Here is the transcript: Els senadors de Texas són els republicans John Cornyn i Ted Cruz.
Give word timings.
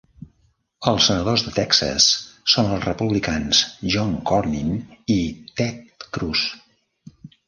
Els 0.91 1.07
senadors 1.09 1.41
de 1.47 1.51
Texas 1.57 2.07
són 2.53 2.69
els 2.77 2.87
republicans 2.89 3.59
John 3.97 4.15
Cornyn 4.31 4.71
i 5.17 5.19
Ted 5.61 6.07
Cruz. 6.17 6.43